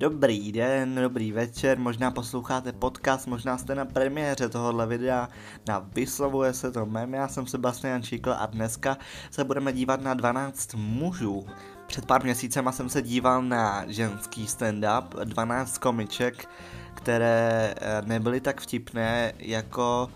[0.00, 5.28] Dobrý den, dobrý večer, možná posloucháte podcast, možná jste na premiéře tohohle videa
[5.68, 8.98] na Vyslovuje se to mém, já jsem Sebastian Číkl a dneska
[9.30, 11.46] se budeme dívat na 12 mužů.
[11.86, 16.48] Před pár měsícema jsem se díval na ženský stand-up, 12 komiček,
[16.94, 20.08] které eh, nebyly tak vtipné, jako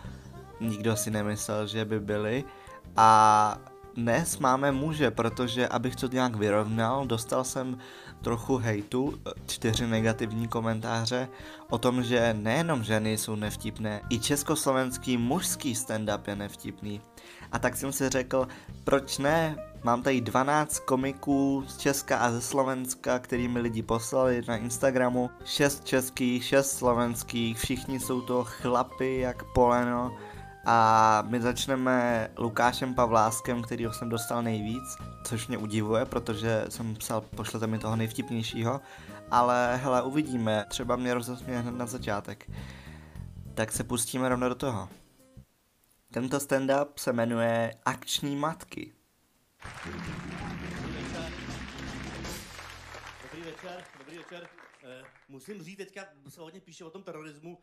[0.61, 2.45] nikdo si nemyslel, že by byly.
[2.97, 3.57] A
[3.97, 7.79] dnes máme muže, protože abych to nějak vyrovnal, dostal jsem
[8.23, 11.29] trochu hejtu, čtyři negativní komentáře
[11.71, 17.01] o tom, že nejenom ženy jsou nevtipné, i československý mužský stand-up je nevtipný.
[17.53, 18.49] A tak jsem si řekl,
[18.85, 19.57] proč ne?
[19.85, 25.31] Mám tady 12 komiků z Česka a ze Slovenska, kterými lidi poslali na Instagramu.
[25.45, 30.17] 6 českých, 6 slovenských, všichni jsou to chlapy jak poleno
[30.65, 37.21] a my začneme Lukášem Pavláskem, kterýho jsem dostal nejvíc, což mě udivuje, protože jsem psal,
[37.21, 38.81] pošlete mi toho nejvtipnějšího,
[39.31, 42.51] ale hele, uvidíme, třeba mě rozesměje hned na začátek.
[43.55, 44.89] Tak se pustíme rovno do toho.
[46.13, 48.93] Tento stand-up se jmenuje Akční matky.
[53.23, 54.43] Dobrý večer, dobrý večer.
[54.43, 54.72] Eh,
[55.29, 57.59] musím říct, teďka se hodně píše o tom terorismu,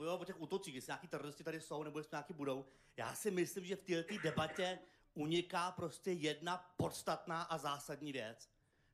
[0.00, 2.64] eh, jo, o těch útocích, jestli nějaký teroristi tady jsou, nebo jestli nějaký budou.
[2.96, 4.78] Já si myslím, že v této debatě
[5.14, 8.48] uniká prostě jedna podstatná a zásadní věc.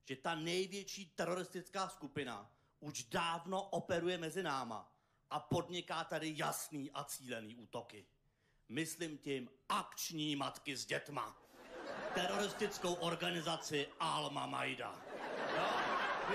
[0.04, 4.92] Že ta největší teroristická skupina už dávno operuje mezi náma
[5.30, 8.06] a podniká tady jasný a cílený útoky.
[8.68, 11.36] Myslím tím akční matky s dětma.
[12.14, 15.09] Teroristickou organizaci Alma Majda.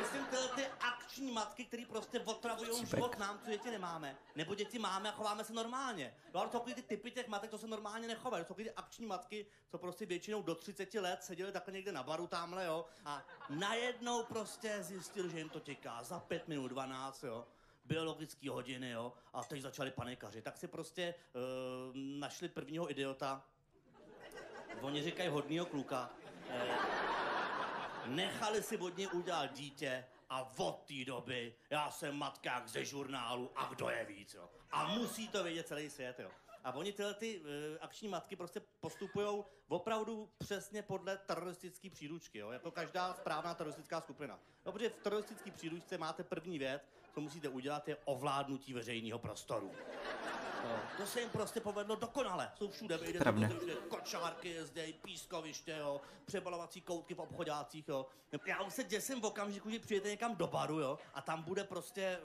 [0.02, 4.18] Myslím tyhle ty akční matky, které prostě otravují život nám, co děti nemáme.
[4.36, 6.16] Nebo děti máme a chováme se normálně.
[6.34, 8.46] No ale to jsou ty typy těch matek, to se normálně nechovají.
[8.46, 12.04] To jsou ty akční matky, co prostě většinou do 30 let seděli takhle někde na
[12.04, 12.86] baru tamhle, jo.
[13.06, 17.48] A najednou prostě zjistil, že jim to těká za 5 minut 12, jo
[17.86, 20.42] biologické hodiny, jo, a teď začali panikaři.
[20.42, 23.46] Tak si prostě uh, našli prvního idiota,
[24.82, 26.10] oni říkají hodnýho kluka,
[26.50, 26.78] eh,
[28.06, 33.52] nechali si od něj udělat dítě a od té doby já jsem matkák ze žurnálu
[33.56, 34.50] a kdo je víc, jo.
[34.72, 36.32] A musí to vědět celý svět, jo.
[36.64, 37.46] A oni tyhle ty uh,
[37.82, 42.52] akční matky prostě postupují opravdu přesně podle teroristické příručky, jo?
[42.52, 44.40] jako každá správná teroristická skupina.
[44.66, 46.82] No, protože v teroristické příručce máte první věc,
[47.14, 49.72] co musíte udělat, je ovládnutí veřejného prostoru.
[50.76, 52.52] No, to se jim prostě povedlo dokonale.
[52.56, 53.48] Jsou všude, vyjdete, Pravda.
[53.48, 58.06] všude kočárky jezdějí, pískoviště, jo, přebalovací koutky v obchodácích, jo.
[58.46, 61.64] Já už se děsím v okamžiku, že přijete někam do baru, jo, a tam bude
[61.64, 62.20] prostě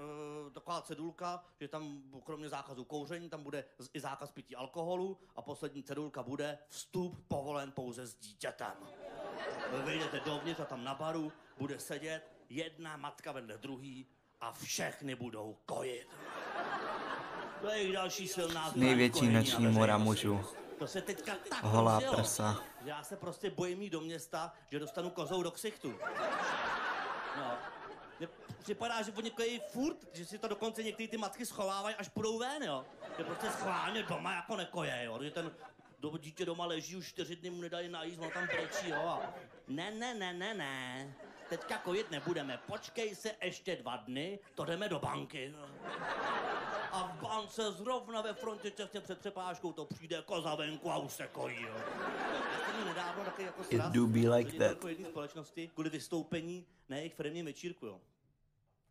[0.47, 5.43] uh, taková cedulka, že tam kromě zákazu kouření, tam bude i zákaz pití alkoholu a
[5.43, 8.73] poslední cedulka bude vstup povolen pouze s dítětem.
[9.73, 14.07] Vy Vyjdete dovnitř a tam na baru bude sedět jedna matka vedle druhý
[14.41, 16.09] a všechny budou kojit.
[17.61, 20.45] To je další silná Největší noční mora mužů.
[20.79, 22.63] To se teďka tak Holá rozjelo, prsa.
[22.85, 25.95] že Já se prostě bojím jít do města, že dostanu kozou do ksichtu.
[27.37, 27.53] No.
[28.19, 28.29] Mně
[28.63, 32.39] Připadá, že oni kojí furt, že si to dokonce některé ty matky schovávají, až půjdou
[32.39, 32.85] ven, jo.
[33.19, 35.19] Že prostě schválně doma jako nekoje, jo.
[35.23, 35.51] Že ten
[35.99, 39.21] do, dítě doma leží už čtyři dny, mu nedají najíst, on tam brečí, jo.
[39.69, 41.15] Ne, ne, ne, ne, ne.
[41.51, 42.59] Teďka kojit nebudeme.
[42.67, 45.55] Počkej se ještě dva dny, to jdeme do banky.
[46.93, 51.13] A v bance zrovna ve frontě těsně před přepážkou to přijde koza venku a už
[51.13, 51.75] se kojí, jo.
[52.85, 54.69] Nedávno taky jako It do be like that.
[54.69, 58.01] jako jedné společnosti kvůli vystoupení na jejich firmním večírku, jo.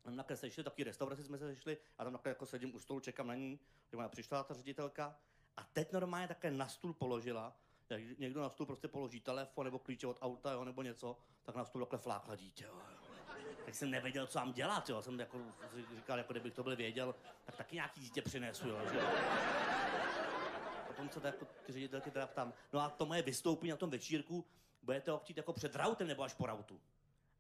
[0.01, 2.99] Tam takhle sešli, taky restauraci jsme se sešli a tam takhle jako sedím u stolu,
[2.99, 3.59] čekám na ní,
[3.93, 5.15] ona přišla ta ředitelka
[5.57, 7.55] a teď normálně takhle na stůl položila,
[7.89, 11.55] jak někdo na stůl prostě položí telefon nebo klíče od auta, jo, nebo něco, tak
[11.55, 12.73] na stůl takhle flákla dítě, jo.
[13.66, 15.01] Tak jsem nevěděl, co mám dělat, jo.
[15.01, 15.38] Jsem jako
[15.95, 18.79] říkal, jako kdybych to byl věděl, tak taky nějaký dítě přinesu, jo.
[18.94, 19.01] Že?
[20.88, 23.89] Potom se to jako ty ředitelky teda ptám, no a to moje vystoupení na tom
[23.89, 24.45] večírku,
[24.81, 26.81] budete ho chtít jako před rautem nebo až po rautu?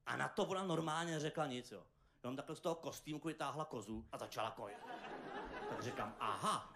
[0.05, 1.83] A na to ona normálně neřekla nic, jo.
[2.23, 4.77] Jenom takhle z toho kostýmku vytáhla kozu a začala kojit.
[5.69, 6.73] Tak říkám, aha,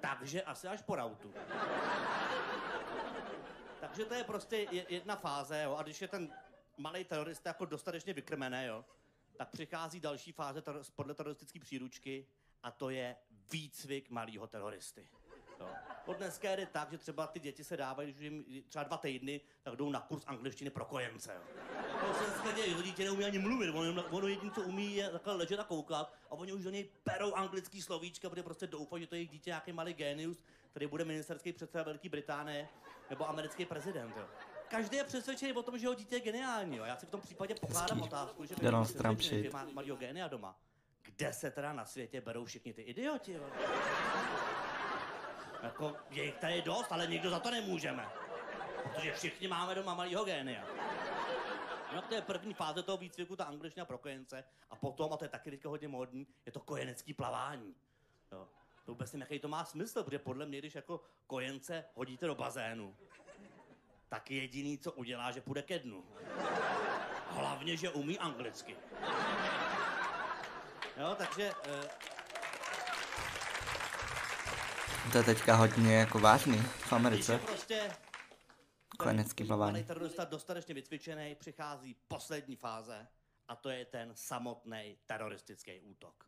[0.00, 1.34] takže asi až po rautu.
[3.90, 5.74] Takže to je prostě je- jedna fáze, jo.
[5.76, 6.32] A když je ten
[6.76, 8.84] malý terorista jako dostatečně vykrmený, jo,
[9.36, 12.26] tak přichází další fáze ter- podle teroristické příručky
[12.62, 13.16] a to je
[13.52, 15.08] výcvik malého teroristy.
[15.60, 15.68] Jo.
[16.06, 19.40] Od dneska jde tak, že třeba ty děti se dávají, že jim třeba dva týdny,
[19.62, 21.34] tak jdou na kurz angličtiny pro kojence.
[21.34, 21.40] Jo.
[22.00, 25.10] To se dneska děje, že dítě neumí ani mluvit, ono, ono jediné, co umí, je
[25.10, 29.02] takhle ležet a koukat a oni už do něj perou anglický slovíčka, protože prostě doufají,
[29.02, 32.68] že to je jejich dítě nějaký malý genius, který bude ministerský předseda Velké Británie
[33.10, 34.14] nebo americký prezident.
[34.16, 34.24] Jo.
[34.68, 36.76] každý je přesvědčený o tom, že jeho dítě je geniální.
[36.76, 36.84] Jo.
[36.84, 38.14] Já si v tom případě pokládám Hezký.
[38.14, 40.56] otázku, že Donald když Trump že má malýho génia doma.
[41.02, 43.32] Kde se teda na světě berou všichni ty idioti?
[43.32, 43.50] Jo?
[45.62, 48.08] Jako, je jich tady dost, ale nikdo za to nemůžeme.
[48.82, 50.64] Protože všichni máme doma malýho génia.
[51.94, 54.44] No to je první fáze toho výcviku, ta angličtina pro kojence.
[54.70, 57.74] A potom, a to je taky teďka hodně módní, je to kojenecký plavání.
[58.32, 58.48] Jo.
[58.84, 62.34] To vůbec nevím, jaký to má smysl, protože podle mě, když jako kojence hodíte do
[62.34, 62.96] bazénu,
[64.08, 66.04] tak jediný, co udělá, že půjde ke dnu.
[67.28, 68.76] Hlavně, že umí anglicky.
[70.96, 71.88] Jo, takže eh,
[75.12, 77.38] To je teďka hodně jako vážný v když Americe.
[77.38, 77.90] prostě
[78.98, 79.72] Kojenecký plavání.
[79.72, 83.06] malý terorista dostatečně vycvičený, přichází poslední fáze
[83.48, 86.26] a to je ten samotný teroristický útok.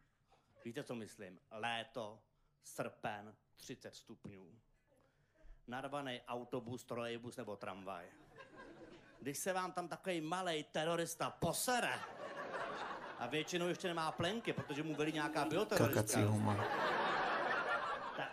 [0.64, 1.38] Víte, co myslím?
[1.50, 2.18] Léto,
[2.64, 4.46] srpen, 30 stupňů.
[5.66, 8.06] Narvaný autobus, trolejbus nebo tramvaj.
[9.20, 12.00] Když se vám tam takový malý terorista posere,
[13.18, 16.64] a většinou ještě nemá plenky, protože mu velí nějaká bioteroristka, Kakací humor.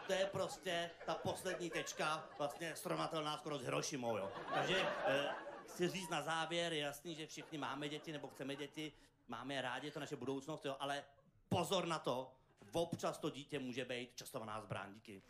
[0.09, 4.31] To je prostě ta poslední tečka, vlastně srovnatelná skoro s Hirošimou, jo.
[4.53, 5.29] Takže eh,
[5.67, 8.91] chci říct na závěr, je jasný, že všichni máme děti nebo chceme děti,
[9.27, 11.03] máme rádi, to naše budoucnost, jo, ale
[11.49, 12.31] pozor na to,
[12.73, 15.21] občas to dítě může být časovaná zbraň, díky.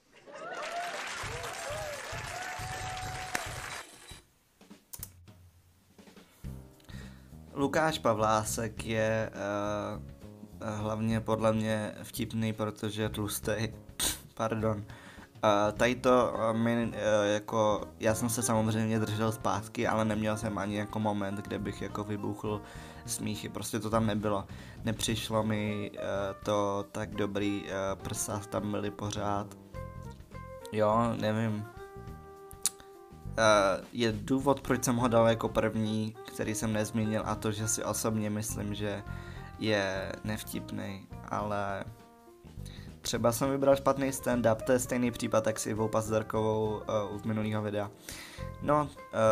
[7.54, 13.89] Lukáš Pavlásek je uh, hlavně podle mě vtipný, protože je tlustý.
[14.40, 14.78] Pardon.
[14.78, 16.94] Uh, tady to uh, mi, uh,
[17.34, 21.82] jako, já jsem se samozřejmě držel zpátky, ale neměl jsem ani jako moment, kde bych
[21.82, 22.62] jako vybuchl
[23.06, 24.46] smíchy, prostě to tam nebylo.
[24.84, 26.00] Nepřišlo mi uh,
[26.44, 29.48] to tak dobrý, uh, prsa tam byly pořád.
[30.72, 31.66] Jo, nevím,
[33.30, 37.68] Uh, je důvod, proč jsem ho dal jako první, který jsem nezmínil, a to, že
[37.68, 39.04] si osobně myslím, že
[39.60, 41.84] je nevtipný, ale
[43.10, 47.62] třeba jsem vybral špatný stand-up, to je stejný případ jak s Pazderkovou uh, z minulého
[47.62, 47.92] videa.
[48.62, 48.90] No, uh,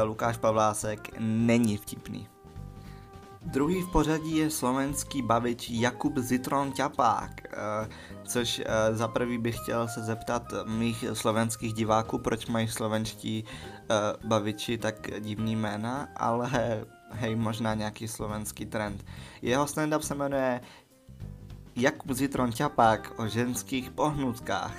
[0.07, 2.27] Lukáš Pavlásek není vtipný.
[3.41, 7.89] Druhý v pořadí je slovenský bavič Jakub Zitron Ťapák, eh,
[8.24, 13.95] což eh, za prvý bych chtěl se zeptat mých slovenských diváků, proč mají slovenští eh,
[14.27, 16.50] baviči tak divný jména, ale
[17.12, 19.06] hej, možná nějaký slovenský trend.
[19.41, 20.62] Jeho stand-up se jmenuje
[21.77, 24.74] Jakub Zitron Ťapák o ženských pohnutkách.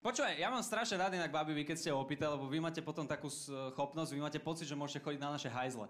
[0.00, 3.04] Počúvaj, ja mám strašne rád inak babi, vy keď ste opýta, lebo vy máte potom
[3.04, 5.84] takú schopnosť, vy máte pocit, že môžete chodiť na naše hajzle.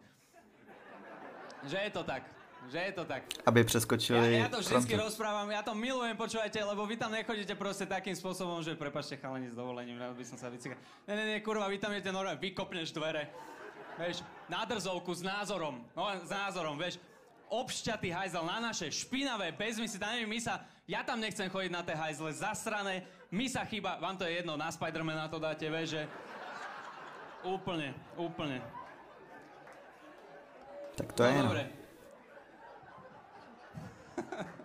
[1.71, 2.27] Že je to tak.
[2.67, 3.23] Že je to tak.
[3.47, 5.07] Aby přeskočili ja to vždycky frontu.
[5.07, 9.47] rozprávam, ja to milujem, počúvajte, lebo vy tam nechodíte proste takým spôsobom, že prepačte chalani
[9.47, 10.75] s dovolením, rád by som sa vycikal.
[11.07, 13.31] Ne, ne, ne, kurva, vy tam idete normálne, vykopneš dvere.
[14.03, 16.99] Vieš, na drzovku s názorom, no s názorom, vieš.
[17.49, 21.73] Obšťatý hajzel na naše, špinavé, bez mysli, tam neviem, my sa, ja tam nechcem chodiť
[21.73, 25.65] na tie hajzle, zasrané, my sa chýba, vám to je jedno, na Spidermana to dáte,
[25.65, 26.03] vieš, že...
[27.45, 28.59] Úplne, úplne.
[30.99, 31.45] Tak to je no, no.
[31.47, 31.63] dobre.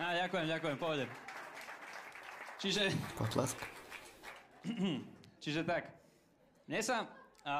[0.00, 1.04] Á, ďakujem, ďakujem, pohode.
[2.60, 3.60] Čiže, Potlesk.
[5.44, 5.92] čiže tak,
[6.68, 7.04] mne sa
[7.44, 7.54] a,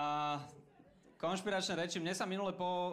[1.21, 2.91] konšpiračné reči, mne sa minule po, uh,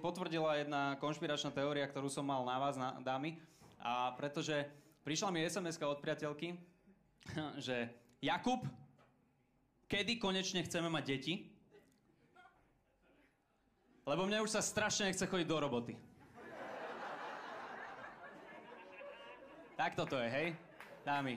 [0.00, 3.36] potvrdila jedna konšpiračná teória, ktorú som mal na vás, na, dámy,
[3.84, 4.64] a pretože
[5.04, 6.56] prišla mi sms od priateľky,
[7.66, 7.92] že
[8.24, 8.64] Jakub,
[9.92, 11.34] kedy konečne chceme mať deti?
[14.06, 15.94] Lebo mne už sa strašne nechce chodiť do roboty.
[19.76, 20.48] Takto to je, hej?
[21.04, 21.36] Dámy.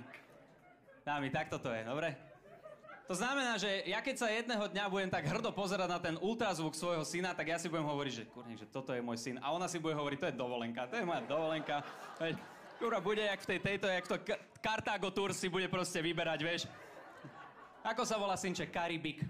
[1.03, 2.28] Dámy, takto to je, dobre?
[3.09, 6.77] To znamená, že ja keď sa jedného dňa budem tak hrdo pozerať na ten ultrazvuk
[6.77, 9.41] svojho syna, tak ja si budem hovoriť, že kurník, že toto je môj syn.
[9.41, 11.81] A ona si bude hovoriť, to je dovolenka, to je moja dovolenka.
[12.77, 16.39] Kurva, bude jak v tej tejto, jak to K- Cartago Tour si bude proste vyberať,
[16.45, 16.61] vieš?
[17.81, 18.69] Ako sa volá synček?
[18.69, 19.25] Karibik.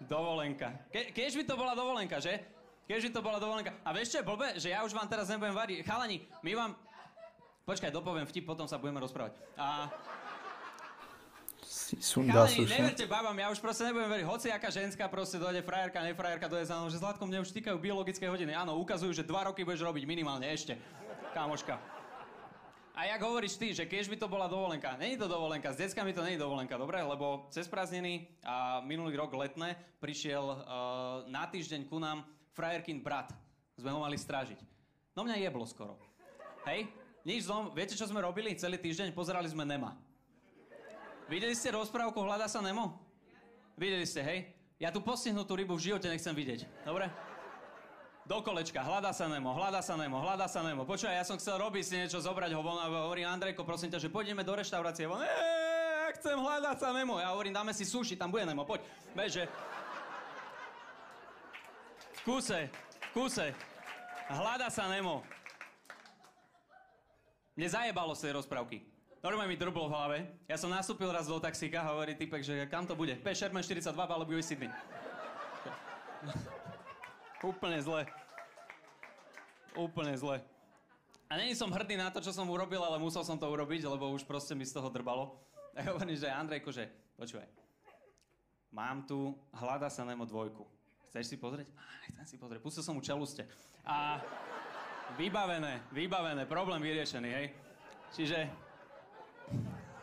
[0.00, 0.80] Dovolenka.
[0.88, 2.40] Ke, kež by to bola dovolenka, že?
[2.88, 3.76] Kež by to bola dovolenka.
[3.84, 4.56] A vieš čo je blbé?
[4.56, 5.84] Že ja už vám teraz nebudem variť.
[5.84, 6.72] Chalani, my vám...
[7.68, 9.36] Počkaj, dopoviem vtip, potom sa budeme rozprávať.
[9.60, 9.92] A...
[11.64, 12.76] Si sundal Chalani, slušne.
[12.76, 14.26] neverte babám, ja už proste nebudem veriť.
[14.28, 17.76] Hoci aká ženská proste dojde, frajerka, nefrajerka, dojde za mnou, že Zlatko, mne už týkajú
[17.80, 18.52] biologické hodiny.
[18.52, 20.76] Áno, ukazujú, že dva roky budeš robiť minimálne ešte.
[21.32, 21.80] Kámoška.
[22.94, 24.94] A jak hovoríš ty, že keď by to bola dovolenka?
[24.94, 27.02] Není to dovolenka, s deckami to není dovolenka, dobre?
[27.02, 30.56] Lebo cez prázdniny a minulý rok letné prišiel uh,
[31.26, 32.22] na týždeň ku nám
[32.54, 33.34] frajerkin brat.
[33.74, 34.62] Sme ho mali strážiť.
[35.18, 35.98] No mňa jeblo skoro.
[36.70, 36.86] Hej?
[37.26, 39.10] Nič zlom, viete čo sme robili celý týždeň?
[39.10, 40.03] Pozerali sme Nema.
[41.24, 43.00] Videli ste rozprávku Hľada sa Nemo?
[43.80, 44.38] Videli ste, hej?
[44.76, 46.84] Ja tu postihnutú rybu v živote nechcem vidieť.
[46.84, 47.08] Dobre?
[48.28, 50.84] Do kolečka, hľada sa Nemo, hľada sa Nemo, hľada sa Nemo.
[50.84, 54.00] Počúvaj, ja som chcel robiť si niečo, zobrať ho von a hovorí Andrejko, prosím ťa,
[54.00, 55.04] že pôjdeme do reštaurácie.
[55.04, 57.20] On, eee, ja chcem hľadať sa Nemo.
[57.20, 58.84] Ja hovorím, dáme si sushi, tam bude Nemo, poď.
[59.16, 59.44] Vieš, že...
[62.16, 63.46] V kuse, v kuse.
[64.28, 65.20] Hľada sa Nemo.
[67.56, 68.93] Mne zajebalo z tej rozprávky.
[69.24, 70.18] Normálne mi drblo v hlave.
[70.44, 73.16] Ja som nastúpil raz do taxíka hovorí typek, že kam to bude?
[73.16, 73.32] P.
[73.32, 74.68] Sherman 42 alebo US Sydney.
[77.40, 78.04] Úplne zle.
[79.72, 80.44] Úplne zle.
[81.32, 84.12] A není som hrdý na to, čo som urobil, ale musel som to urobiť, lebo
[84.12, 85.40] už proste mi z toho drbalo.
[85.72, 87.48] A hovorím, že Andrejko, že počúvaj,
[88.76, 90.68] mám tu Hľada sa Nemo dvojku.
[91.08, 91.72] Chceš si pozrieť?
[91.80, 92.60] Á, chcem si pozrieť.
[92.60, 93.48] Pustil som mu čeluste.
[93.88, 94.20] A
[95.16, 97.46] vybavené, vybavené, problém vyriešený, hej.
[98.12, 98.63] Čiže...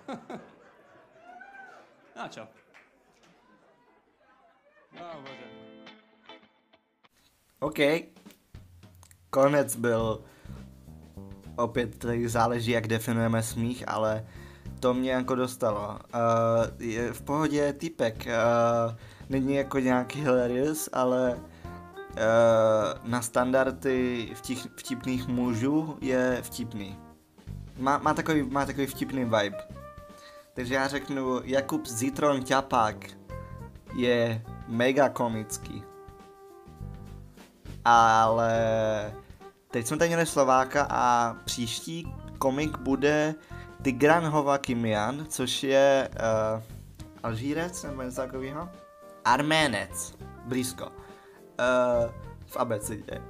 [2.15, 2.48] no čo?
[4.93, 5.45] No, bože.
[7.60, 7.79] OK.
[9.29, 10.24] Konec byl
[11.55, 14.25] opět tady záleží, jak definujeme smích, ale
[14.79, 15.89] to mě jako dostalo.
[15.89, 16.00] Uh,
[16.79, 18.25] je v pohodě typek.
[18.25, 18.95] Uh,
[19.29, 27.10] není jako nějaký hilarious, ale uh, na standardy vtip, vtipných mužů je vtipný.
[27.81, 29.67] Má, má, takový, má takový vtipný vibe.
[30.53, 32.95] Takže já řeknu, Jakub Zitron Ťapák
[33.95, 35.83] je mega komický
[37.85, 39.13] ale
[39.71, 43.35] teď jsme tady měli Slováka a příští komik bude
[43.81, 46.09] Tigran Hovakimian, což je
[46.55, 46.63] uh,
[47.23, 48.69] Alžírec nebo něco takového?
[49.25, 50.85] Arménec, blízko.
[50.85, 52.11] Uh,
[52.45, 53.21] v abecedě.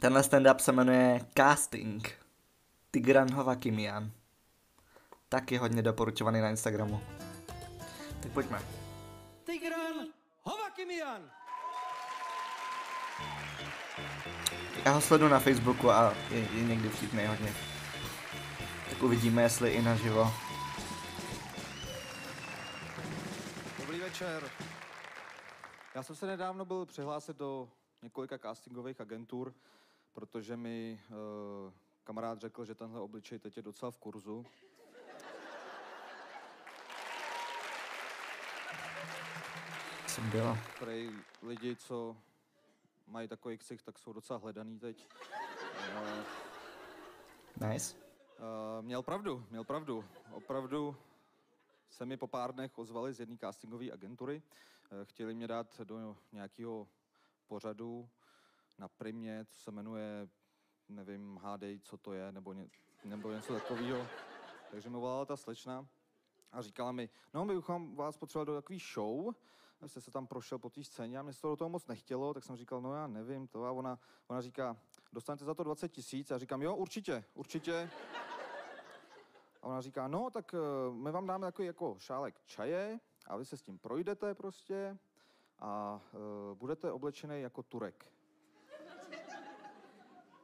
[0.00, 2.21] Tenhle stand-up se jmenuje Casting.
[2.94, 4.10] Tigran Hovakimian.
[5.28, 7.00] Taky hodně doporučovaný na Instagramu.
[8.22, 8.62] Tak pojďme.
[9.44, 10.06] Tigran
[10.42, 11.30] Hovakimian.
[14.84, 17.54] Já ho sledu na Facebooku a je, je někdy vtipný hodně.
[18.90, 20.32] Tak uvidíme, jestli i naživo.
[23.78, 24.50] Dobrý večer.
[25.94, 27.68] Já jsem se nedávno byl přihlásit do
[28.02, 29.54] několika castingových agentur,
[30.12, 31.72] protože mi uh,
[32.04, 34.46] kamarád řekl, že tenhle obličej teď je docela v kurzu.
[40.06, 40.58] Jsem byla.
[40.78, 41.10] Prej
[41.42, 42.16] lidi, co
[43.06, 45.08] mají takový ksich, tak jsou docela hledaný teď.
[46.02, 47.96] Uh, Nice.
[47.96, 50.04] Uh, měl pravdu, měl pravdu.
[50.30, 50.96] Opravdu
[51.90, 54.42] se mi po pár dnech ozvali z jedné castingové agentury.
[54.92, 56.88] Uh, chtěli mě dát do nějakého
[57.46, 58.08] pořadu
[58.78, 60.28] na primě, co se jmenuje,
[60.92, 62.68] nevím, hádej, co to je, nebo, ně,
[63.04, 64.06] nebo něco takového.
[64.70, 65.86] Takže mi volala ta slečna
[66.52, 69.34] a říkala mi, no my bychom vás potřebovali do takové show,
[69.88, 72.34] jste se tam prošel po té scéně a mě se to do toho moc nechtělo,
[72.34, 73.64] tak jsem říkal, no já nevím to.
[73.64, 74.76] A ona, ona říká,
[75.12, 76.30] dostanete za to 20 tisíc?
[76.30, 77.90] A říkám, jo, určitě, určitě.
[79.62, 83.44] A ona říká, no, tak uh, my vám dáme takový jako šálek čaje a vy
[83.44, 84.98] se s tím projdete prostě
[85.58, 88.12] a uh, budete oblečený jako Turek.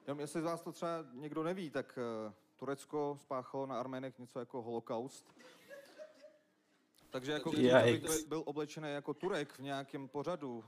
[0.08, 4.38] Jenom jestli z vás to třeba někdo neví, tak uh, Turecko spáchalo na Arménech něco
[4.38, 5.34] jako holokaust.
[7.10, 8.24] Takže jako když Yikes.
[8.24, 10.64] byl oblečený jako Turek v nějakém pořadu,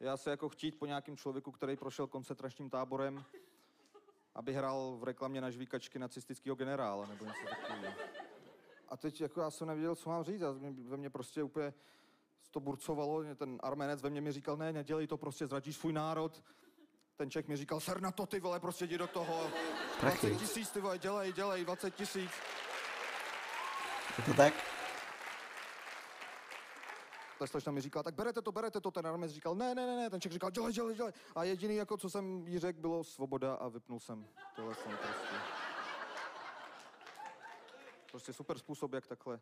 [0.00, 3.24] já se jako chtít po nějakém člověku, který prošel koncentračním táborem,
[4.34, 7.94] aby hrál v reklamě na žvíkačky nacistického generála nebo něco takového.
[8.88, 10.42] A teď jako já jsem nevěděl, co mám říct.
[10.42, 11.74] A mě- ve mně prostě úplně
[12.50, 13.22] to burcovalo.
[13.22, 16.42] Mě Ten arménec ve mně mi říkal, ne, nedělej to, prostě zradíš svůj národ.
[17.16, 19.40] Ten Čech mi říkal, ser na to, ty vole, prostě jdi do toho.
[19.40, 20.36] 20 Prachy.
[20.36, 22.30] tisíc, ty vole, dělej, dělej, 20 tisíc.
[24.18, 24.54] Je to tak?
[27.38, 28.90] Ta slečna mi říkala, tak berete to, berete to.
[28.90, 30.10] Ten armec říkal, ne, ne, ne, ne.
[30.10, 31.12] Ten Čech říkal, dělej, dělej, dělej.
[31.34, 35.36] A jediný, jako co jsem jí řekl, bylo svoboda a vypnul jsem telefon prostě.
[38.10, 39.40] Prostě super způsob, jak takhle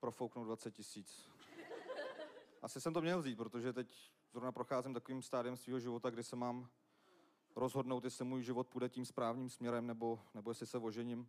[0.00, 1.30] profouknout 20 tisíc.
[2.62, 6.36] Asi jsem to měl vzít, protože teď zrovna procházím takovým stádiem svého života, kdy se
[6.36, 6.68] mám
[7.56, 11.28] rozhodnout, jestli můj život půjde tím správným směrem, nebo, nebo jestli se ožením.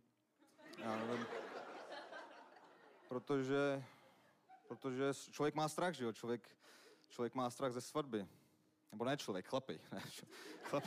[0.78, 1.26] Já nevím.
[3.08, 3.84] Protože
[4.72, 6.12] Protože člověk má strach, že jo?
[6.12, 6.56] Člověk,
[7.08, 8.26] člověk má strach ze svatby.
[8.92, 9.80] Nebo ne člověk, chlapi.
[9.92, 10.02] Ne,
[10.62, 10.84] chlap.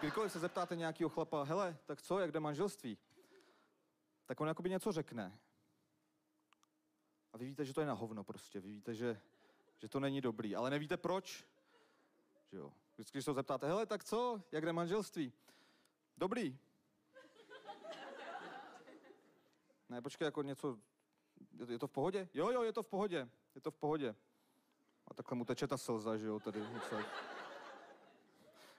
[0.00, 2.98] Kdykoliv se zeptáte nějakého chlapa, hele, tak co, jak jde manželství?
[4.26, 5.38] Tak on jakoby něco řekne.
[7.32, 8.60] A vy víte, že to je na hovno prostě.
[8.60, 9.20] Vy víte, že,
[9.78, 10.56] že to není dobrý.
[10.56, 11.44] Ale nevíte proč.
[12.52, 12.72] Že jo?
[12.98, 15.32] Vždycky, když se zeptáte, hele, tak co, jak jde manželství?
[16.16, 16.58] Dobrý.
[19.88, 20.78] Ne, počkej, jako něco,
[21.68, 22.28] je to, v pohodě?
[22.34, 24.14] Jo, jo, je to v pohodě, je to v pohodě.
[25.06, 26.66] A takhle mu teče ta slza, že jo, tady.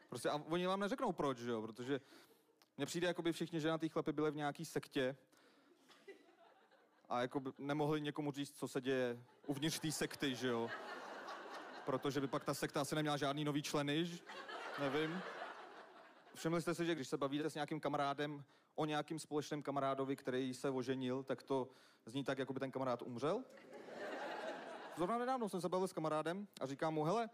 [0.09, 2.01] Prostě a oni vám neřeknou proč, že jo, protože
[2.77, 5.17] mně přijde, jako by všichni ženatý chlapy byli v nějaký sektě
[7.09, 10.69] a jako by nemohli někomu říct, co se děje uvnitř té sekty, že jo.
[11.89, 14.19] Protože by pak ta sekta asi neměla žádný nový členy, ž-
[14.79, 15.22] nevím.
[16.36, 18.43] Všimli jste si, že když se bavíte s nějakým kamarádem
[18.75, 21.67] o nějakým společném kamarádovi, který se oženil, tak to
[22.05, 23.43] zní tak, jako by ten kamarád umřel?
[24.98, 27.29] Zrovna nedávno jsem se bavil s kamarádem a říkám mu, hele,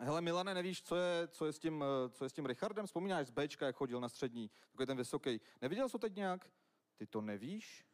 [0.00, 2.86] hele Milane, nevíš, co je, co je, s, tím, eh, co je s tím Richardem?
[2.86, 5.40] Vzpomínáš z Bčka, jak chodil na střední, takový ten vysoký.
[5.62, 6.50] Neviděl jsi to teď nějak?
[6.96, 7.86] Ty to nevíš?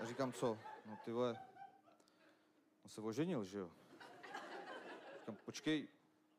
[0.00, 0.58] A říkám, co?
[0.86, 1.38] No ty vole,
[2.84, 3.70] on se oženil, že jo?
[5.18, 5.88] Říkám, počkej,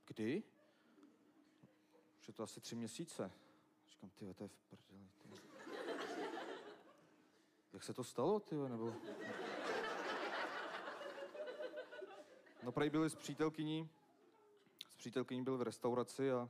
[0.07, 0.43] kdy?
[2.19, 3.31] Už je to asi tři měsíce.
[3.89, 5.09] Říkám, ty to je v prdeli.
[5.21, 5.29] Ty.
[7.73, 8.93] Jak se to stalo, ty nebo...
[12.63, 13.89] No prej byli s přítelkyní,
[14.89, 16.49] s přítelkyní byl v restauraci a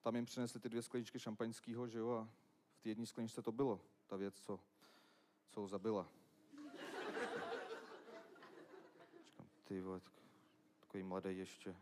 [0.00, 2.28] tam jim přinesli ty dvě skleničky šampaňského, že jo, a
[2.74, 4.60] v té jedné skleničce to bylo, ta věc, co,
[5.50, 6.08] co ho zabila.
[9.24, 10.12] Říkám, ty vole, tak-
[10.80, 11.76] takový mladý ještě.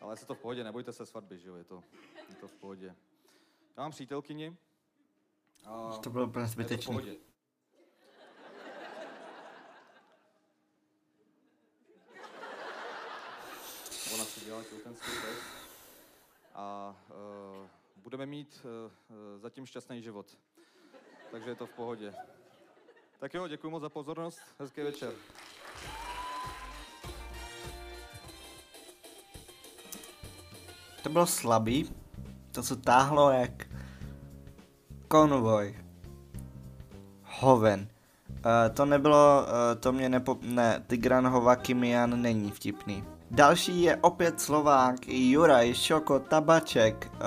[0.00, 1.82] Ale je to v pohodě, nebojte se svatby, že jo, je to,
[2.28, 2.86] je to v pohodě.
[3.76, 4.56] Já mám přítelkyni.
[5.64, 6.46] A To bylo úplně
[6.86, 7.16] pohodě.
[14.14, 15.42] Ona si dělala těhotenský test
[16.54, 16.96] a
[17.60, 17.66] uh,
[17.96, 18.92] budeme mít uh,
[19.40, 20.38] zatím šťastný život.
[21.30, 22.14] Takže je to v pohodě.
[23.18, 25.12] Tak jo, děkuji moc za pozornost, hezký večer.
[31.02, 31.90] To bylo slabý.
[32.52, 33.66] To se táhlo jak
[35.08, 35.78] konvoj.
[37.22, 37.88] Hoven.
[38.28, 40.38] Uh, to nebylo, uh, to mě nepo...
[40.40, 43.04] Ne, Tigran Hovakimian není vtipný.
[43.30, 47.12] Další je opět Slovák, Juraj Šoko Tabaček.
[47.14, 47.20] Uh,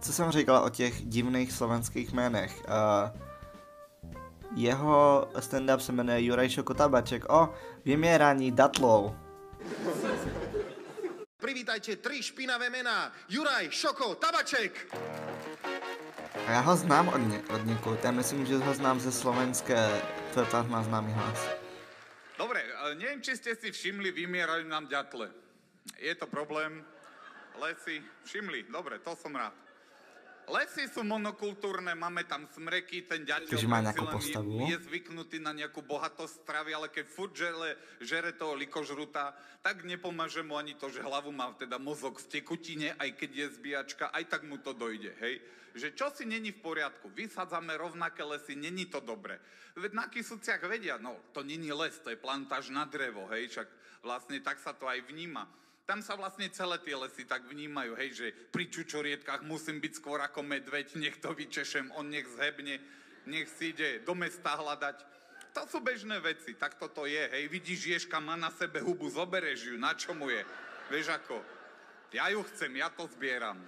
[0.00, 2.64] co jsem říkal o těch divných slovenských jménech?
[2.68, 3.21] Uh,
[4.54, 9.16] jeho stand-up se jmenuje Juraj Šoko Tabaček o vymierání datlou.
[11.42, 13.12] Privítajte tri špinavé mená.
[13.28, 14.94] Juraj, Šoko, Tabaček.
[16.46, 18.04] A já ho znám od, ně, od někud.
[18.04, 20.02] Já myslím, že ho znám ze slovenské.
[20.34, 21.48] To je tak má známý hlas.
[22.38, 25.30] Dobre, ale neviem, či ste si všimli, vymierajú nám ďatle.
[25.98, 26.82] Je to problém.
[27.60, 29.54] Lesy, všimli, dobre, to som rád.
[30.50, 34.66] Lesy sú monokultúrne, máme tam smreky, ten ďateľ Takže má len postavu?
[34.66, 39.86] je, je zvyknutý na nejakú bohatosť stravy, ale keď furt žere, žere toho likožruta, tak
[39.86, 44.10] nepomáže mu ani to, že hlavu má teda mozog v tekutine, aj keď je zbíjačka,
[44.10, 45.38] aj tak mu to dojde, hej?
[45.72, 49.40] Že čo si není v poriadku, vysadzame rovnaké lesy, není to dobre.
[49.78, 53.68] Veď na Kisuciach vedia, no to není les, to je plantáž na drevo, hej, však
[54.04, 55.48] vlastne tak sa to aj vníma.
[55.82, 60.22] Tam sa vlastne celé tie lesy tak vnímajú, hej, že pri čučorietkách musím byť skôr
[60.22, 62.78] ako medveď, nech to vyčešem, on nech zhebne,
[63.26, 65.10] nech si ide do mesta hľadať.
[65.52, 69.68] To sú bežné veci, tak toto je, hej, vidíš, Ježka má na sebe hubu, zobereš
[69.68, 70.40] ju, na čo mu je,
[70.88, 71.36] vieš ako,
[72.12, 73.60] ja ju chcem, ja to zbieram.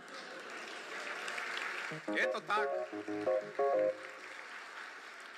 [2.08, 2.68] Je to tak.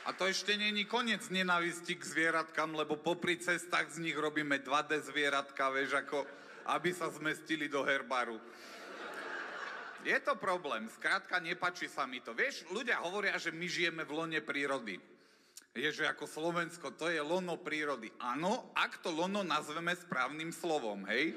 [0.06, 5.02] A to ešte není koniec nenavisti k zvieratkám, lebo popri cestách z nich robíme 2D
[5.02, 6.22] zvieratka, vieš, ako
[6.70, 8.38] aby sa zmestili do herbaru.
[10.06, 12.30] Je to problém, skrátka nepačí sa mi to.
[12.30, 15.02] Vieš, ľudia hovoria, že my žijeme v lone prírody.
[15.76, 18.08] Je, že ako Slovensko, to je lono prírody.
[18.22, 21.36] Áno, ak to lono nazveme správnym slovom, hej?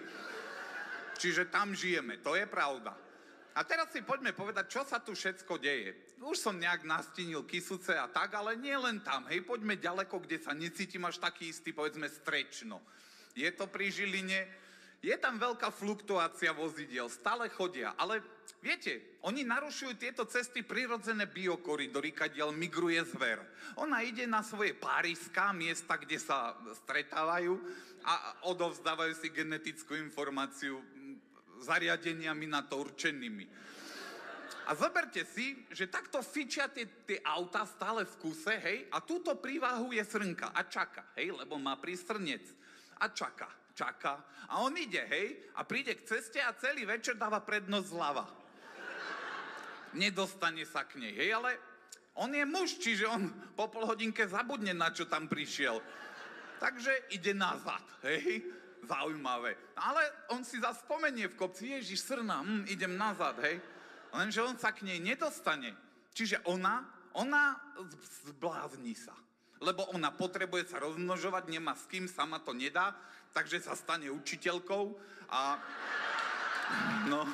[1.19, 2.95] Čiže tam žijeme, to je pravda.
[3.57, 6.15] A teraz si poďme povedať, čo sa tu všetko deje.
[6.23, 9.27] Už som nejak nastínil Kisuce a tak, ale nie len tam.
[9.27, 12.79] Hej, poďme ďaleko, kde sa necítim až taký istý, povedzme, strečno.
[13.35, 14.47] Je to pri Žiline,
[14.99, 18.19] je tam veľká fluktuácia vozidiel, stále chodia, ale
[18.59, 23.39] viete, oni narušujú tieto cesty prirodzené biokoridory, kadiaľ migruje zver.
[23.79, 26.51] Ona ide na svoje páriská miesta, kde sa
[26.83, 27.55] stretávajú
[28.03, 30.83] a odovzdávajú si genetickú informáciu
[31.63, 33.47] zariadeniami na to určenými.
[34.69, 39.33] A zoberte si, že takto fičia tie, tie auta stále v kuse, hej, a túto
[39.39, 42.45] prívahu je srnka a čaká, hej, lebo má prístrnec.
[43.01, 44.19] A čaká, čaká.
[44.51, 48.25] A on ide, hej, a príde k ceste a celý večer dáva prednosť zľava.
[49.95, 51.55] Nedostane sa k nej, hej, ale
[52.19, 55.79] on je muž, čiže on po pol hodinke zabudne, na čo tam prišiel.
[56.59, 58.43] Takže ide nazad, hej.
[58.83, 59.55] zaujímavé.
[59.79, 60.03] Ale
[60.35, 63.63] on si zase spomenie v kopci, Ježiš, srna, hm, idem nazad, hej.
[64.11, 65.71] Lenže on sa k nej nedostane.
[66.11, 66.83] Čiže ona,
[67.15, 67.55] ona
[68.27, 69.15] zblázni sa.
[69.59, 72.95] Lebo ona potrebuje sa rozmnožovať, nemá s kým, sama to nedá,
[73.35, 74.95] takže sa stane učiteľkou
[75.29, 75.59] a...
[77.07, 77.27] No...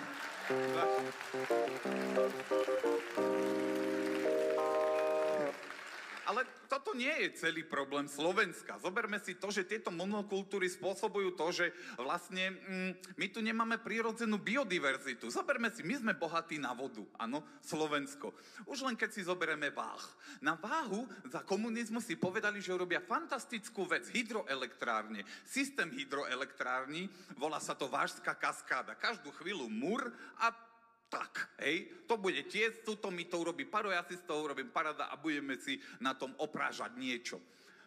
[6.25, 8.81] Ale toto nie je celý problém Slovenska.
[8.81, 11.65] Zoberme si to, že tieto monokultúry spôsobujú to, že
[12.01, 15.29] vlastne mm, my tu nemáme prírodzenú biodiverzitu.
[15.29, 18.33] Zoberme si, my sme bohatí na vodu, áno, Slovensko.
[18.65, 20.01] Už len keď si zoberieme váh.
[20.41, 25.21] Na váhu za komunizmu si povedali, že robia fantastickú vec, hydroelektrárne.
[25.45, 27.07] Systém hydroelektrární,
[27.37, 28.97] volá sa to Vážská kaskáda.
[28.97, 30.09] Každú chvíľu mur
[30.41, 30.64] a
[31.09, 34.73] tak, hej, to bude tiec, tuto mi to urobí paro, ja si z toho urobím
[34.73, 37.37] parada a budeme si na tom oprážať niečo.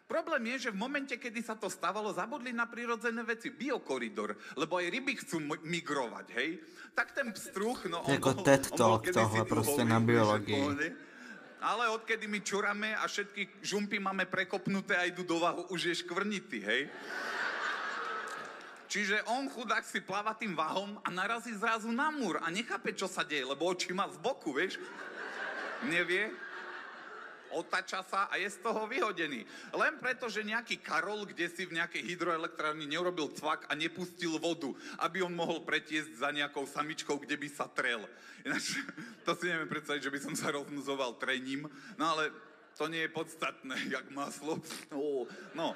[0.09, 3.53] Problém je, že v momente, kedy sa to stávalo, zabudli na prirodzené veci.
[3.53, 6.65] Biokoridor, lebo aj ryby chcú migrovať, hej.
[6.97, 10.97] Tak ten pstruh, no To je ako TED Talk tohle prostě na biologii.
[11.61, 15.95] Ale odkedy my čuráme a všetky žumpy máme prekopnuté a idú do vahu, už je
[15.95, 16.89] škvrnitý, hej.
[18.88, 23.05] Čiže on chudák si pláva tým vahom a narazí zrazu na múr a nechápe, čo
[23.05, 24.81] sa deje, lebo oči má z boku, vieš?
[25.85, 26.33] Nevie?
[27.48, 29.44] Otača sa a je z toho vyhodený.
[29.72, 34.68] Len preto, že nejaký Karol, kde si v nejakej hydroelektrárni neurobil cvak a nepustil vodu,
[35.01, 38.05] aby on mohol pretiesť za nejakou samičkou, kde by sa trel.
[38.44, 38.77] Ináč,
[39.29, 42.33] to si neviem predstaviť, že by som sa rozmnozoval trením, no ale
[42.77, 44.61] to nie je podstatné, jak maslo.
[44.92, 45.68] No, no.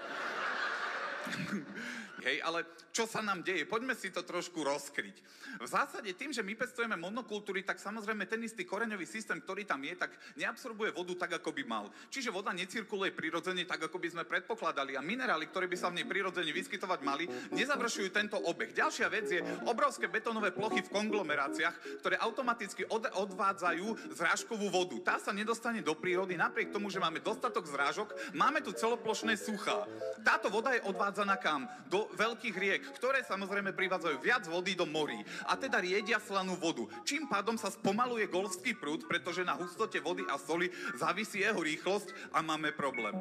[2.27, 2.62] Hej, ale
[2.93, 3.65] čo sa nám deje?
[3.65, 5.17] Poďme si to trošku rozkryť.
[5.57, 9.81] V zásade tým, že my pestujeme monokultúry, tak samozrejme ten istý koreňový systém, ktorý tam
[9.81, 11.89] je, tak neabsorbuje vodu tak, ako by mal.
[12.13, 16.05] Čiže voda necirkuluje prirodzene tak, ako by sme predpokladali a minerály, ktoré by sa v
[16.05, 17.25] nej prirodzene vyskytovať mali,
[17.57, 18.77] nezavršujú tento obeh.
[18.77, 25.01] Ďalšia vec je obrovské betónové plochy v konglomeráciách, ktoré automaticky od, odvádzajú zrážkovú vodu.
[25.01, 29.89] Tá sa nedostane do prírody, napriek tomu, že máme dostatok zrážok, máme tu celoplošné suchá.
[30.21, 31.65] Táto voda je odvádzaná kam?
[31.89, 36.87] Do veľkých riek, ktoré samozrejme privádzajú viac vody do morí a teda riedia slanú vodu.
[37.07, 42.35] Čím pádom sa spomaluje golfský prúd, pretože na hustote vody a soli závisí jeho rýchlosť
[42.35, 43.14] a máme problém.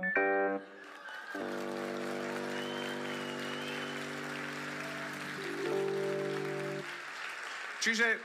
[7.82, 8.22] Čiže,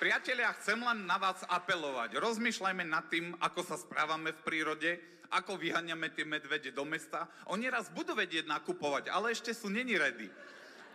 [0.00, 2.16] priatelia, chcem len na vás apelovať.
[2.16, 4.90] Rozmýšľajme nad tým, ako sa správame v prírode,
[5.28, 7.28] ako vyháňame tie medvede do mesta.
[7.52, 10.32] Oni raz budú vedieť nakupovať, ale ešte sú není ready.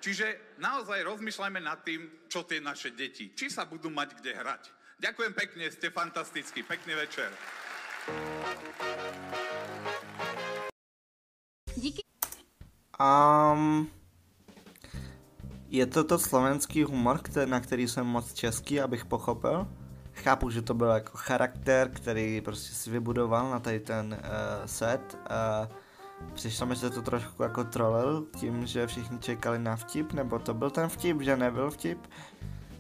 [0.02, 3.30] Čiže naozaj rozmýšľajme nad tým, čo tie naše deti.
[3.38, 4.64] Či sa budú mať kde hrať.
[4.98, 6.66] Ďakujem pekne, ste fantastickí.
[6.66, 7.30] Pekný večer.
[11.78, 12.02] Díky.
[12.98, 13.92] Um,
[15.76, 19.68] je to to slovenský humor, který, na který jsem moc český, abych pochopil.
[20.14, 25.18] Chápu, že to byl jako charakter, který prostě si vybudoval na tady ten uh, set.
[25.62, 25.68] Uh,
[26.34, 30.54] přišlo mi, že to trošku jako trolil tím, že všichni čekali na vtip, nebo to
[30.54, 32.08] byl ten vtip, že nebyl vtip.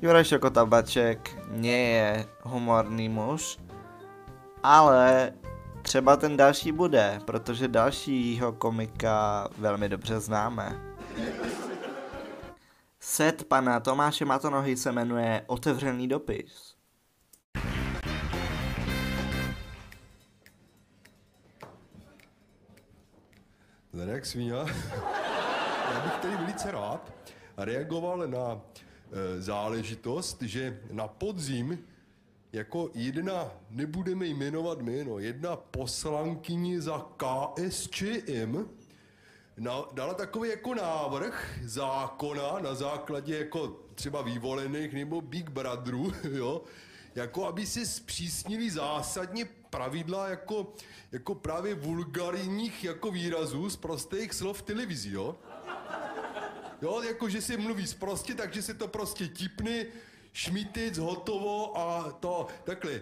[0.01, 3.59] Juraj Šokotabaček nie je humorný muž,
[4.63, 5.33] ale
[5.81, 10.95] třeba ten další bude, protože dalšího komika velmi dobře známe.
[13.07, 16.75] Set pana Tomáše Matonohy se jmenuje Otevřený dopis.
[23.91, 24.57] Ten jak svíňa.
[25.93, 27.13] Já bych tady velice rád
[27.57, 28.61] reagoval na
[29.11, 31.79] e, záležitost, že na podzim
[32.53, 38.65] jako jedna, nebudeme jmenovat jméno, jedna poslankyni za KSČM
[39.57, 46.61] na, dala takový jako návrh zákona na základě jako třeba vývolených nebo Big Brotherů, jo,
[47.15, 50.73] jako aby se zpřísnili zásadně pravidla jako,
[51.11, 55.35] jako právě vulgarijních jako výrazů z prostých slov v televizi, jo.
[56.81, 59.85] Jo, jako že se mluví prostě, takže se to prostě tipne,
[60.33, 63.01] šmitec, hotovo a to, takhle.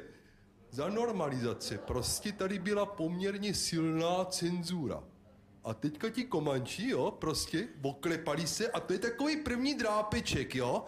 [0.72, 5.04] Za normalizace prostě tady byla poměrně silná cenzura.
[5.64, 10.86] A teďka ti komanči, jo, prostě oklepali se a to je takový první drápeček, jo.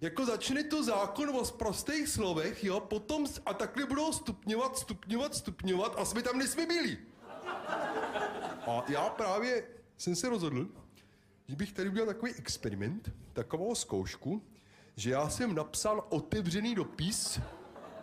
[0.00, 5.94] Jako začne to zákon o prostých slovech, jo, potom a takhle budou stupňovat, stupňovat, stupňovat
[5.98, 6.98] a jsme tam, jsme byli.
[8.66, 9.64] A já právě
[9.96, 10.68] jsem se rozhodl,
[11.48, 14.42] že bych tady udělal takový experiment, takovou zkoušku,
[14.96, 17.40] že já jsem napsal otevřený dopis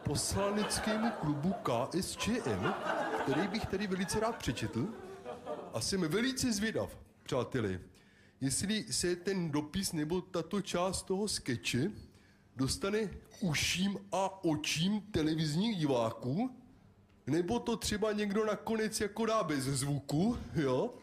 [0.04, 2.74] poslaneckému klubu KSČM,
[3.24, 4.88] který bych tady velice rád přečetl.
[5.76, 7.80] A jsem velice zvědav, přáteli,
[8.42, 11.92] jestli se ten dopis nebo tato část toho skeče
[12.56, 13.10] dostane
[13.40, 16.62] uším a očím televizních diváků,
[17.28, 20.94] nebo to třeba někdo nakonec jako dá bez zvuku, jo?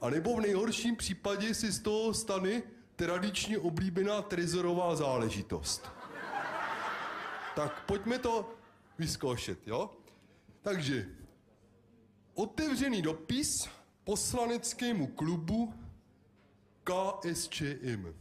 [0.00, 2.62] A nebo v nejhorším případě se z toho stane
[2.96, 5.90] tradičně oblíbená trezorová záležitost.
[7.56, 8.54] Tak pojďme to
[8.98, 9.90] vyzkoušet, jo?
[10.62, 11.08] Takže
[12.34, 13.68] otevřený dopis
[14.04, 15.74] poslaneckému klubu
[16.84, 18.14] KSČM.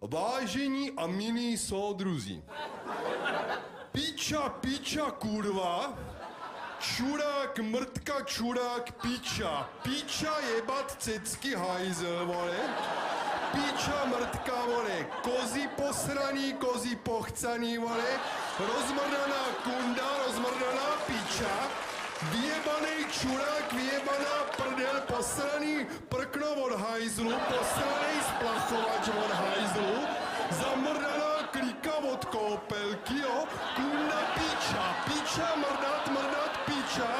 [0.00, 2.42] Vážení a milí soudruzi,
[3.92, 5.98] píča, píča, kurva,
[6.78, 12.60] čurák, mrtka, čurák, píča, píča jebat cecky hajzel, vole,
[13.52, 18.10] píča, mrtka, vole, kozy posraný, kozy pochcaný, vole,
[18.58, 21.85] rozmrdaná kunda, rozmrdaná píča,
[22.16, 29.94] Vyjebaný čurák, vyjebaná prdel, posraný prkno od hajzlu, posraný splachovač od hajzlu,
[30.48, 33.44] zamrdaná klíka od koupelky, jo,
[33.76, 37.10] kunda píča, píča, mrdat, mrdat, píča,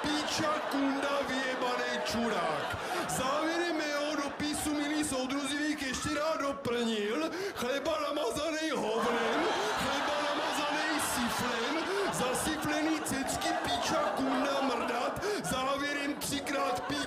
[0.00, 2.68] píča, kunda, vyjebaný čurák.
[3.12, 7.15] Závěrem mého dopisu, milí soudruzi, ještě rád doplnil,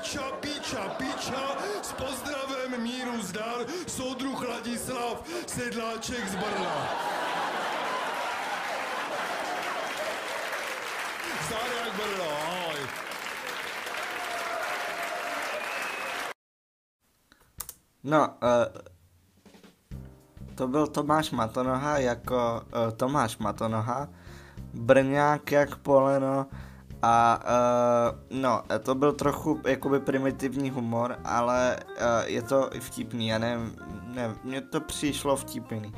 [0.10, 1.44] píča, píča, píča,
[1.82, 6.76] s pozdravem míru zdar, soudruh Ladislav Sedláček z Brna.
[11.46, 12.80] Zdar jak Brno, ahoj.
[18.04, 18.82] No, uh,
[20.56, 24.10] to byl Tomáš Matonoha jako uh, Tomáš Matonoha,
[24.74, 26.46] Brňák jak poleno
[27.02, 33.28] a uh, no, to byl trochu jakoby primitivní humor, ale uh, je to i vtipný,
[33.28, 33.76] já nevím,
[34.14, 35.94] ne, mně to přišlo vtipný.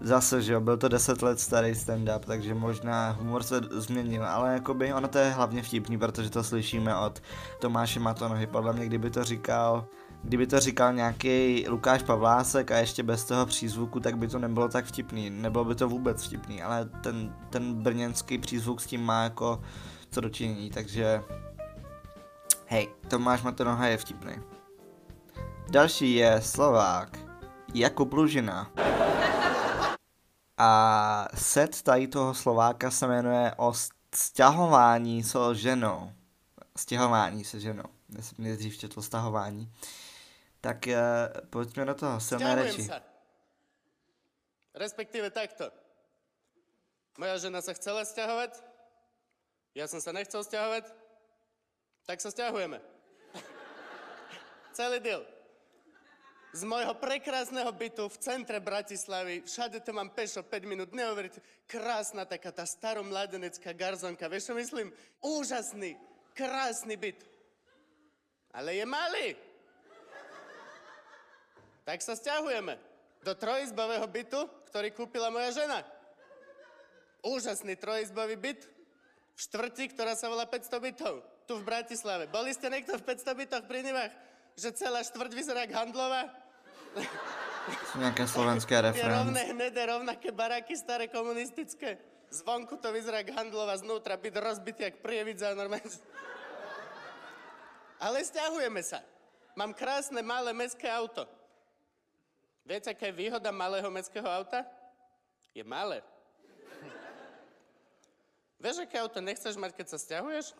[0.00, 4.52] Zase, že jo, byl to 10 let starý stand-up, takže možná humor se změnil, ale
[4.52, 7.22] jakoby ono to je hlavně vtipný, protože to slyšíme od
[7.58, 8.46] Tomáše Matonohy.
[8.46, 9.86] Podle mě, kdyby to říkal
[10.22, 14.68] kdyby to říkal nějaký Lukáš Pavlásek a ještě bez toho přízvuku, tak by to nebylo
[14.68, 15.30] tak vtipný.
[15.30, 19.60] Nebylo by to vůbec vtipný, ale ten, ten brněnský přízvuk s tím má jako
[20.10, 21.22] co dočinění, takže
[22.66, 24.34] hej, Tomáš Matonoha je vtipný.
[25.70, 27.18] Další je Slovák,
[27.74, 28.72] Jakub Lužina.
[30.58, 33.72] A set tady toho Slováka se jmenuje o
[34.14, 36.12] stěhování se ženou.
[36.76, 37.84] Stěhování se ženou.
[38.16, 39.72] Já jsem nejdřív četl stahování.
[40.60, 40.92] Tak uh,
[41.50, 42.84] pojďme do toho, silné reči.
[42.84, 43.00] sa.
[44.74, 45.72] Respektíve takto.
[47.18, 48.69] Moja žena sa chcela sťahovať,
[49.74, 50.84] ja som sa nechcel sťahovať,
[52.06, 52.82] tak sa sťahujeme.
[54.74, 55.22] Celý deal.
[56.50, 61.38] Z môjho prekrásneho bytu v centre Bratislavy, všade to mám pešo 5 minút, neuveríte,
[61.70, 64.90] krásna taká tá staromladenecká garzonka, vieš čo myslím?
[65.22, 65.94] Úžasný,
[66.34, 67.22] krásny byt.
[68.50, 69.38] Ale je malý.
[71.86, 72.74] Tak sa stiahujeme
[73.22, 75.86] do trojizbového bytu, ktorý kúpila moja žena.
[77.22, 78.79] Úžasný trojizbový byt
[79.40, 82.28] štvrti, ktorá sa volá 500 bytov, tu v Bratislave.
[82.28, 84.12] Boli ste niekto v 500 bytoch pri Nivách?
[84.60, 86.28] Že celá štvrť vyzerá jak handlová?
[87.92, 89.18] Jsou nějaké slovenské Tie reference.
[89.24, 91.98] rovné, hnedé, rovnaké baráky staré komunistické.
[92.30, 95.90] Zvonku to vyzerá jak handlova, znútra byt rozbitý jak prievidza normálne.
[98.00, 99.02] Ale stiahujeme sa.
[99.58, 101.26] Mám krásne malé mestské auto.
[102.64, 104.62] Viete, aká je výhoda malého mestského auta?
[105.52, 106.00] Je malé.
[108.60, 110.52] Vieš, aké auto nechceš mať, keď sa stiahuješ?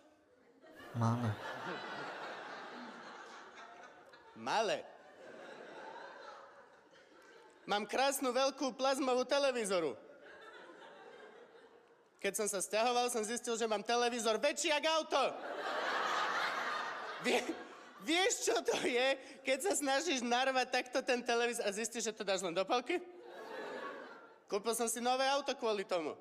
[0.96, 1.28] Máme.
[4.40, 4.80] Malé.
[7.68, 9.92] Mám krásnu veľkú plazmovú televízoru.
[12.24, 15.20] Keď som sa stiahoval, som zistil, že mám televízor väčší jak auto.
[17.20, 17.36] Vie,
[18.00, 22.24] vieš, čo to je, keď sa snažíš narvať takto ten televízor a zistíš, že to
[22.24, 22.96] dáš len do palky?
[24.48, 26.16] Kúpil som si nové auto kvôli tomu.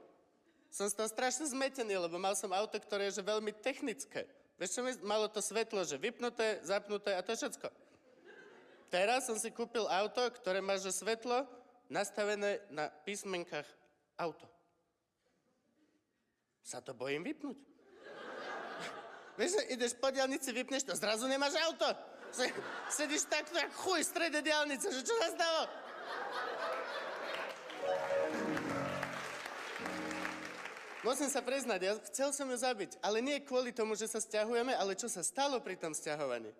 [0.70, 4.30] Som z toho strašne zmetený, lebo mal som auto, ktoré je že veľmi technické.
[4.62, 7.68] Vieš čo, malo to svetlo, že vypnuté, zapnuté a to je všetko.
[8.90, 11.46] Teraz som si kúpil auto, ktoré má že svetlo
[11.90, 13.66] nastavené na písmenkách
[14.18, 14.46] auto.
[16.62, 17.58] Sa to bojím vypnúť.
[19.40, 21.90] Vieš, ideš po diálnici, vypneš to, zrazu nemáš auto.
[22.30, 22.54] Se-
[22.94, 25.62] Sedíš takto, jak chuj, v strede diálnice, že čo sa stalo?
[31.00, 34.76] Musím sa priznať, ja chcel som ju zabiť, ale nie kvôli tomu, že sa stiahujeme,
[34.76, 36.52] ale čo sa stalo pri tom stiahovaní.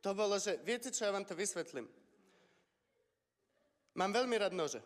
[0.00, 1.84] to bolo, že viete čo, ja vám to vysvetlím.
[3.94, 4.80] Mám veľmi rád nože.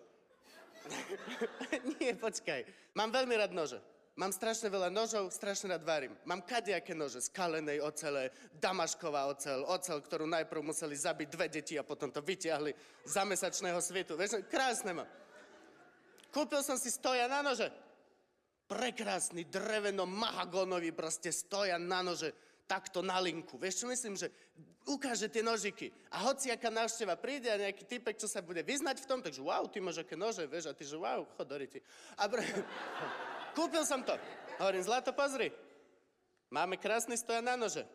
[1.98, 2.92] Nie, počkaj.
[2.98, 3.78] Mám veľmi rád nože.
[4.18, 6.14] Mám strašne veľa nožov, strašne rád varím.
[6.26, 11.78] Mám kadejaké nože z kalenej ocele, damašková ocel, ocel, ktorú najprv museli zabiť dve deti
[11.78, 12.74] a potom to vytiahli
[13.06, 14.18] za mesačného svitu.
[14.18, 15.08] Vieš, krásne mám.
[16.34, 17.70] Kúpil som si stoja na nože.
[18.68, 22.36] Prekrásny, dreveno, mahagónový, proste stoja na nože,
[22.68, 23.56] takto na linku.
[23.56, 24.28] Vieš čo myslím, že
[24.84, 25.88] ukáže tie nožiky.
[26.12, 29.40] A hoci aká návšteva príde a nejaký typek, čo sa bude vyznať v tom, takže
[29.40, 31.80] wow, ty máš aké nože, vieš, a ty že wow, chod riti.
[32.20, 32.44] A pre...
[33.56, 34.12] Kúpil som to.
[34.60, 35.48] Hovorím, zlato, pozri.
[36.52, 37.88] Máme krásny stoja na nože.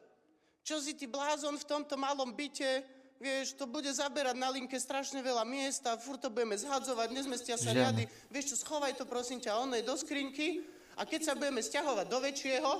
[0.66, 2.82] Čo si ty blázon v tomto malom byte?
[3.24, 7.72] Vieš, to bude zaberať na linke strašne veľa miesta, furt to budeme zhadzovať, nezmestia sa
[7.72, 7.80] Žen.
[7.80, 8.04] riady.
[8.28, 10.60] Vieš čo, schovaj to prosím ťa onej do skrinky
[11.00, 12.72] a keď sa budeme stiahovať do väčšieho,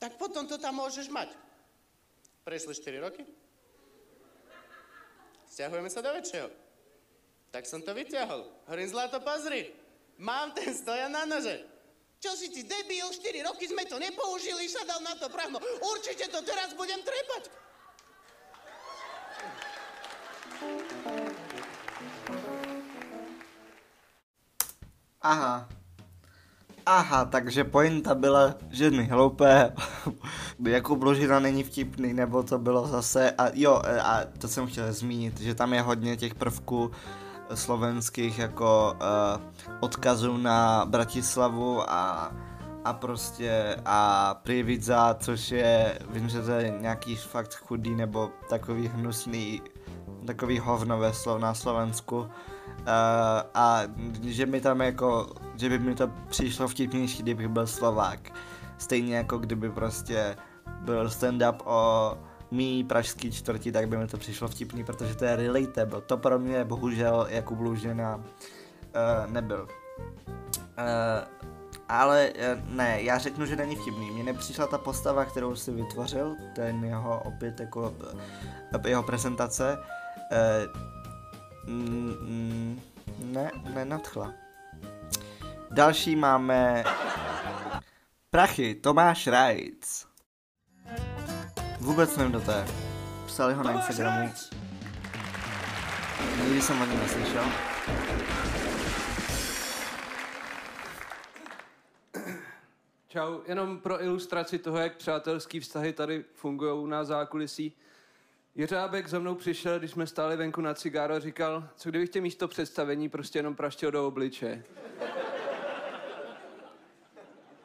[0.00, 1.36] tak potom to tam môžeš mať.
[2.40, 3.20] Prešli 4 roky.
[5.52, 6.48] Stiahujeme sa do väčšieho.
[7.52, 8.48] Tak som to vyťahol.
[8.64, 9.76] Hovorím, zlato, pozri.
[10.16, 11.68] Mám ten stoja na nože.
[12.16, 15.52] Čo si ty debil, 4 roky sme to nepoužili, sa dal na to prach.
[15.52, 17.69] No určite to teraz budem trepať.
[25.22, 25.68] Aha.
[26.86, 29.72] Aha, takže pointa byla ženy hloupé,
[30.68, 34.92] Jakub Ložina není vtipný, nebo to bylo zase, a jo, e, a to jsem chtěl
[34.92, 36.90] zmínit, že tam je hodně těch prvků
[37.54, 39.42] slovenských jako uh,
[39.80, 42.32] odkazů na Bratislavu a,
[42.84, 48.88] a prostě a Prievidza, což je, vím, že to je nějaký fakt chudý nebo takový
[48.88, 49.62] hnusný,
[50.26, 52.18] takový hovno ve slov na Slovensku.
[52.18, 52.26] Uh,
[53.54, 53.82] a
[54.22, 58.20] že mi tam jako, že by mi to přišlo vtipnější, kdybych byl Slovák.
[58.78, 60.36] Stejně jako kdyby prostě
[60.80, 62.14] byl stand-up o
[62.50, 66.00] mý pražský čtvrti, tak by mi to přišlo vtipný, protože to je relatable.
[66.00, 68.22] To pro mě bohužel Jakub Lužina uh,
[69.32, 69.68] nebyl.
[70.78, 71.40] Uh,
[71.88, 72.32] ale
[72.68, 74.10] ne, já řeknu, že není vtipný.
[74.10, 77.94] Mně nepřišla ta postava, kterou si vytvořil, ten jeho opět jako
[78.86, 79.78] jeho prezentace.
[80.30, 80.70] Uh,
[81.66, 82.80] mm, mm,
[83.18, 84.34] ne, nenadchla.
[85.70, 86.84] Další máme
[88.30, 90.06] Prachy, Tomáš Rajc.
[91.80, 92.66] Vůbec nevím, kdo to je.
[93.26, 94.32] Psali ho na Instagramu.
[96.44, 97.44] Nikdy jsem o něm neslyšel.
[103.08, 107.76] Čau, jenom pro ilustraci toho, jak přátelský vztahy tady fungují na zákulisí.
[108.54, 112.20] Jeřábek za mnou přišel, když jsme stáli venku na cigáro a říkal, co kdybych tě
[112.20, 114.64] místo představení prostě jenom praštil do obliče.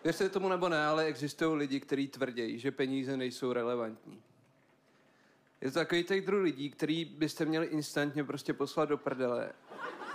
[0.04, 4.22] Věřte tomu nebo ne, ale existují lidi, kteří tvrdí, že peníze nejsou relevantní.
[5.62, 9.52] Je to takový těch druh lidí, který byste měli instantně prostě poslat do prdele.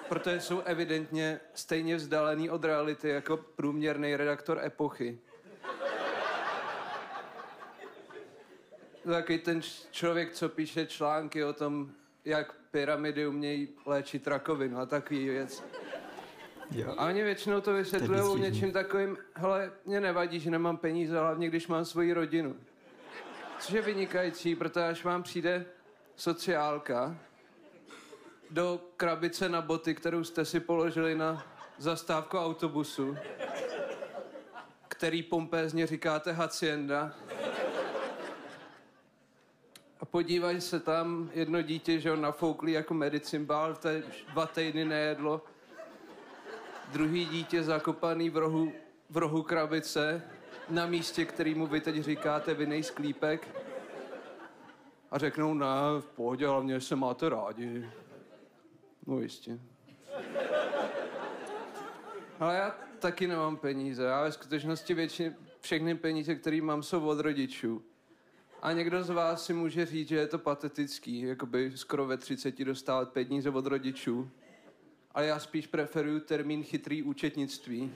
[0.08, 5.18] Protože jsou evidentně stejně vzdálený od reality jako průměrný redaktor epochy.
[9.04, 9.60] Takový ten
[9.90, 11.90] člověk, co píše články o tom,
[12.24, 15.64] jak pyramidy umějí léčit rakovinu a takový věc.
[16.70, 16.94] Jo.
[16.98, 21.66] A oni většinou to vysvětlují něčím takovým, hele, mě nevadí, že nemám peníze, hlavně když
[21.66, 22.56] mám svoji rodinu.
[23.58, 25.64] Což je vynikající, protože až vám přijde
[26.16, 27.16] sociálka
[28.50, 31.46] do krabice na boty, kterou jste si položili na
[31.78, 33.16] zastávku autobusu,
[34.88, 37.14] který pompézně říkáte hacienda,
[40.10, 45.44] podívají se tam jedno dítě, že on nafouklý jako medicimbál, té dva týdny nejedlo.
[46.92, 48.72] Druhý dítě zakopaný v rohu,
[49.10, 50.22] v rohu krabice,
[50.68, 53.48] na místě, kterýmu vy teď říkáte vinný sklípek.
[55.10, 55.66] A řeknou, ne,
[56.00, 57.90] v pohodě, hlavně se máte rádi.
[59.06, 59.60] No jistě.
[62.40, 64.04] Ale já taky nemám peníze.
[64.04, 67.84] Já ve skutečnosti většině, všechny peníze, které mám, jsou od rodičů.
[68.62, 72.64] A někdo z vás si může říct, že je to patetický, jakoby skoro ve 30
[72.64, 74.30] dostávat peníze od rodičů.
[75.14, 77.92] Ale já spíš preferuju termín chytrý účetnictví.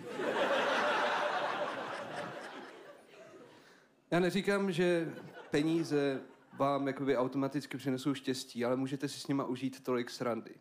[4.10, 5.12] Já neříkám, že
[5.50, 6.20] peníze
[6.52, 10.54] vám jakoby automaticky přinesou štěstí, ale můžete si s nima užít tolik srandy.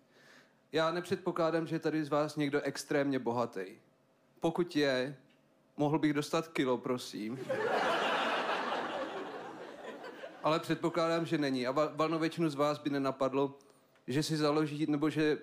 [0.72, 3.66] Já nepředpokládám, že je tady z vás někdo extrémně bohatý.
[4.40, 5.18] Pokud je,
[5.78, 7.40] mohl bych dostat kilo, prosím.
[10.44, 11.68] Ale předpokládám, že není.
[11.68, 13.60] A va- valnou většinu z vás by nenapadlo,
[14.08, 15.38] že si založí, nebo že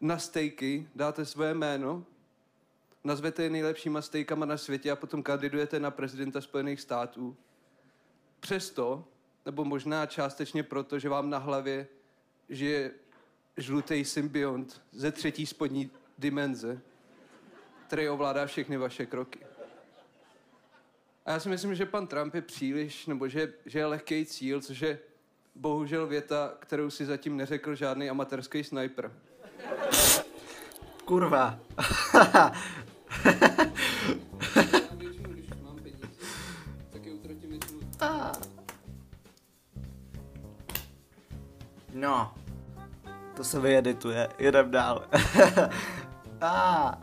[0.00, 2.04] na stejky dáte své jméno,
[3.04, 7.36] nazvete je nejlepšíma stejkama na světě a potom kandidujete na prezidenta Spojených států.
[8.40, 9.04] Přesto,
[9.46, 11.86] nebo možná částečně proto, že vám na hlavě
[12.48, 12.90] žije
[13.56, 16.80] žlutý symbiont ze třetí spodní dimenze,
[17.86, 19.49] který ovládá všechny vaše kroky.
[21.30, 24.60] A já si myslím, že pan Trump je příliš, nebo že, že je lehký cíl,
[24.60, 24.98] což je
[25.54, 29.12] bohužel věta, kterou si zatím neřekl žádný amatérský sniper.
[31.04, 31.58] Kurva.
[41.92, 42.34] No,
[43.36, 45.08] to se vyedituje, jedem dál.
[46.40, 46.98] A,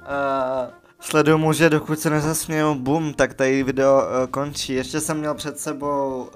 [0.74, 4.74] uh, sleduju muže, dokud se nezasmějou, bum, tak tady video uh, končí.
[4.74, 6.32] Ještě jsem měl před sebou uh,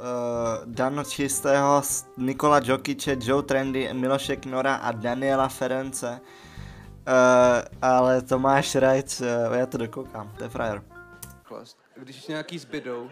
[0.65, 1.81] Dano Čistého,
[2.17, 6.19] Nikola Jokiče, Joe Trendy, Miloše Knora a Daniela Ference.
[6.19, 10.83] Uh, ale Tomáš Rajc, uh, já to dokoukám, to je frajer.
[11.95, 13.09] Když nějaký zbydou,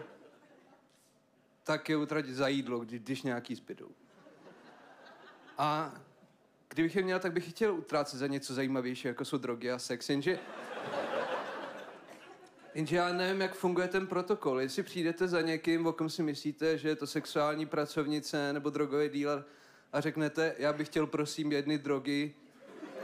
[1.64, 3.88] tak je utratit za jídlo, když, nějaký zbydou.
[5.58, 5.92] A
[6.68, 10.08] kdybych je měl, tak bych chtěl utrácet za něco zajímavějšího, jako jsou drogy a sex,
[10.08, 10.38] jenže...
[12.74, 14.60] Jenže já nevím, jak funguje ten protokol.
[14.60, 19.08] Jestli přijdete za někým, o kom si myslíte, že je to sexuální pracovnice nebo drogový
[19.08, 19.44] dealer
[19.92, 22.34] a řeknete, já bych chtěl prosím jedny drogy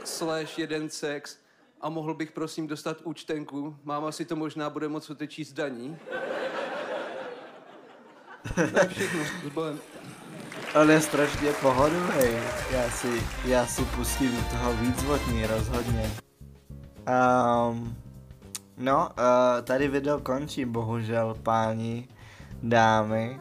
[0.03, 1.37] slash jeden sex
[1.81, 3.75] a mohl bych prosím dostat účtenku.
[3.83, 5.97] Máma si to možná bude moc otečít z daní.
[8.55, 9.23] To je všechno.
[9.23, 9.79] S.
[10.75, 12.39] On je strašně pohodlný.
[12.71, 16.11] Já si, já si pustím toho víc od ní, rozhodně.
[17.07, 18.06] Um,
[18.77, 19.15] no, uh,
[19.63, 22.07] tady video končí, bohužel, páni,
[22.63, 23.39] dámy.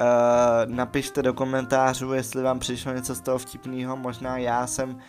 [0.00, 3.96] Uh, napište do komentářů, jestli vám přišlo něco z toho vtipného.
[3.96, 5.00] Možná já jsem uh,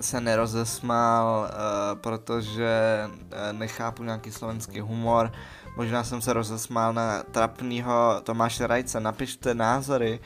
[0.00, 3.12] se nerozesmál, uh, protože uh,
[3.52, 5.32] nechápu nějaký slovenský humor.
[5.76, 9.00] Možná jsem se rozesmál na trapnýho Tomáše Rajce.
[9.00, 10.20] Napište názory.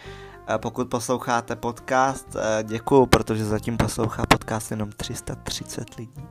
[0.48, 6.26] Uh, pokud posloucháte podcast, uh, děkuju, protože zatím poslouchá podcast jenom 330 lidí.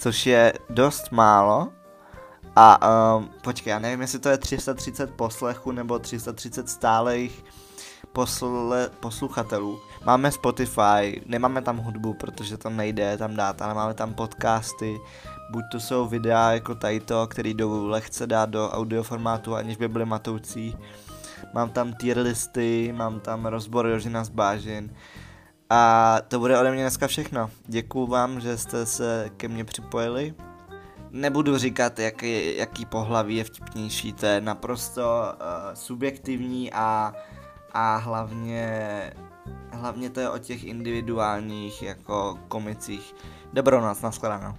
[0.00, 0.02] 330.
[0.02, 1.68] Což je dost málo.
[2.56, 2.78] A
[3.16, 7.44] um, počkej, já nevím, jestli to je 330 poslechů nebo 330 stálých
[8.12, 9.78] posle, posluchatelů.
[10.04, 15.00] Máme Spotify, nemáme tam hudbu, protože to nejde tam dát, ale máme tam podcasty,
[15.50, 19.88] buď to jsou videa jako tadyto, který jdou lehce dát do audio formátu, aniž by
[19.88, 20.76] byly matoucí.
[21.54, 24.90] Mám tam tier listy, mám tam rozbor Jožina z Bážin.
[25.70, 27.50] A to bude ode mě dneska všechno.
[27.66, 30.34] Děkuju vám, že jste se ke mně připojili.
[31.10, 37.12] Nebudu říkat, jaký, jaký pohlaví je vtipnější, to je naprosto uh, subjektivní a,
[37.72, 39.12] a hlavně,
[39.72, 43.14] hlavně to je o těch individuálních jako komicích.
[43.52, 44.54] Dobrou noc, nashledanou.